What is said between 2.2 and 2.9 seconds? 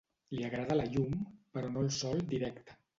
directe.